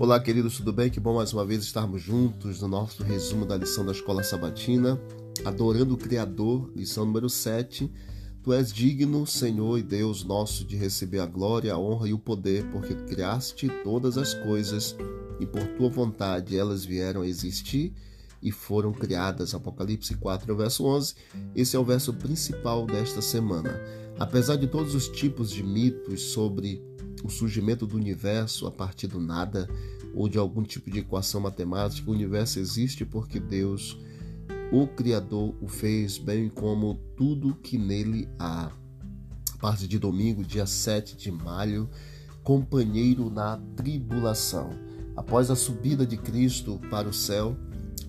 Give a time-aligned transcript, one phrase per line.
[0.00, 0.88] Olá, queridos, tudo bem?
[0.88, 4.98] Que bom mais uma vez estarmos juntos no nosso resumo da lição da Escola Sabatina,
[5.44, 7.92] Adorando o Criador, lição número 7.
[8.42, 12.18] Tu és digno, Senhor e Deus nosso, de receber a glória, a honra e o
[12.18, 14.96] poder, porque criaste todas as coisas
[15.38, 17.92] e por tua vontade elas vieram a existir
[18.42, 19.54] e foram criadas.
[19.54, 21.14] Apocalipse 4, verso 11.
[21.54, 23.78] Esse é o verso principal desta semana.
[24.18, 26.89] Apesar de todos os tipos de mitos sobre
[27.24, 29.68] o surgimento do universo a partir do nada
[30.14, 33.98] ou de algum tipo de equação matemática, o universo existe porque Deus,
[34.72, 38.70] o Criador, o fez, bem como tudo que nele há.
[39.60, 41.88] Parte de domingo, dia 7 de maio,
[42.42, 44.70] companheiro na tribulação.
[45.14, 47.56] Após a subida de Cristo para o céu,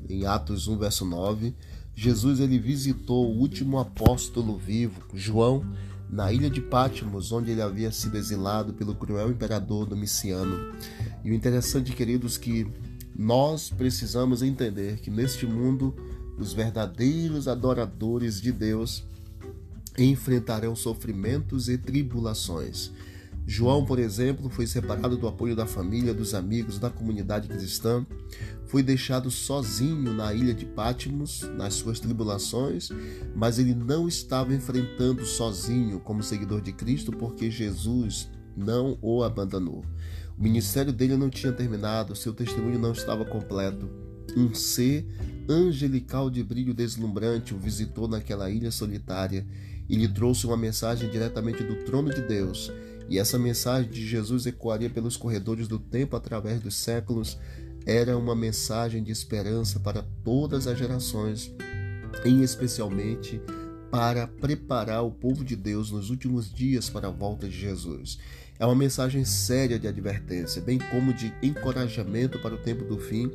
[0.10, 1.54] em Atos 1, verso 9,
[1.94, 5.64] Jesus ele visitou o último apóstolo vivo, João,
[6.12, 10.74] na ilha de Patmos, onde ele havia sido exilado pelo cruel imperador Domiciano.
[11.24, 12.68] E o interessante, queridos, que
[13.16, 15.96] nós precisamos entender que neste mundo
[16.38, 19.06] os verdadeiros adoradores de Deus
[19.98, 22.92] enfrentarão sofrimentos e tribulações.
[23.46, 28.06] João, por exemplo, foi separado do apoio da família, dos amigos, da comunidade cristã,
[28.68, 32.90] foi deixado sozinho na ilha de Patmos, nas suas tribulações,
[33.36, 39.84] mas ele não estava enfrentando sozinho como seguidor de Cristo, porque Jesus não o abandonou.
[40.38, 43.90] O ministério dele não tinha terminado, seu testemunho não estava completo.
[44.38, 45.06] Um ser
[45.50, 49.46] angelical de brilho deslumbrante o visitou naquela ilha solitária
[49.90, 52.72] e lhe trouxe uma mensagem diretamente do trono de Deus
[53.12, 57.38] e essa mensagem de Jesus ecoaria pelos corredores do tempo através dos séculos.
[57.86, 61.54] Era uma mensagem de esperança para todas as gerações,
[62.24, 63.42] em especialmente
[63.92, 68.18] para preparar o povo de Deus nos últimos dias para a volta de Jesus.
[68.58, 73.30] É uma mensagem séria de advertência, bem como de encorajamento para o tempo do fim.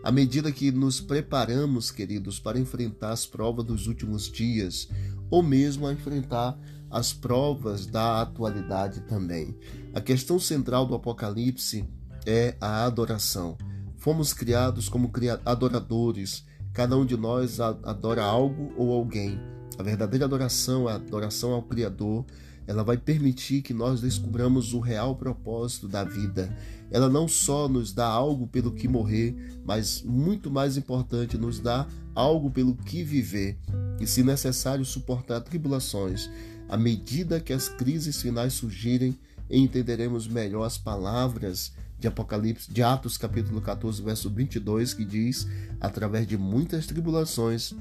[0.00, 4.88] À medida que nos preparamos, queridos, para enfrentar as provas dos últimos dias,
[5.28, 6.56] ou mesmo a enfrentar
[6.90, 9.56] as provas da atualidade também.
[9.94, 11.88] A questão central do Apocalipse
[12.26, 13.56] é a adoração.
[13.96, 15.10] Fomos criados como
[15.44, 16.44] adoradores.
[16.72, 19.40] Cada um de nós adora algo ou alguém.
[19.78, 22.24] A verdadeira adoração, a adoração ao Criador,
[22.68, 26.54] ela vai permitir que nós descubramos o real propósito da vida.
[26.90, 29.34] Ela não só nos dá algo pelo que morrer,
[29.64, 33.58] mas muito mais importante, nos dá algo pelo que viver
[33.98, 36.28] e, se necessário, suportar tribulações.
[36.68, 39.18] À medida que as crises finais surgirem,
[39.50, 45.48] entenderemos melhor as palavras de Apocalipse, de Atos capítulo 14, verso 22, que diz:
[45.80, 47.74] através de muitas tribulações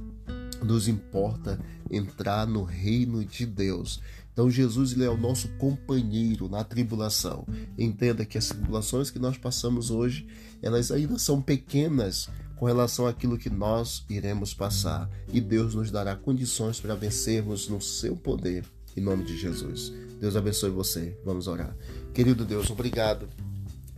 [0.68, 4.02] nos importa entrar no reino de Deus.
[4.32, 7.48] Então Jesus ele é o nosso companheiro na tribulação.
[7.78, 10.28] Entenda que as tribulações que nós passamos hoje,
[10.62, 16.16] elas ainda são pequenas com relação àquilo que nós iremos passar, e Deus nos dará
[16.16, 18.66] condições para vencermos no seu poder
[18.98, 19.94] em nome de Jesus.
[20.20, 21.16] Deus abençoe você.
[21.24, 21.76] Vamos orar.
[22.14, 23.30] Querido Deus, obrigado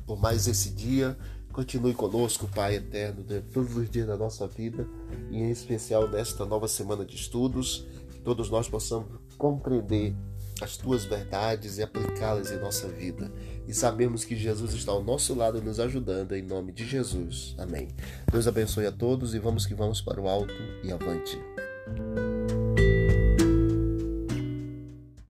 [0.06, 1.18] por mais esse dia.
[1.52, 4.88] Continue conosco, Pai eterno, de todos os dias da nossa vida
[5.30, 10.16] e em especial nesta nova semana de estudos, que todos nós possamos compreender
[10.62, 13.32] as tuas verdades e aplicá-las em nossa vida.
[13.68, 17.56] E sabemos que Jesus está ao nosso lado nos ajudando em nome de Jesus.
[17.58, 17.88] Amém.
[18.32, 21.40] Deus abençoe a todos e vamos que vamos para o alto e avante.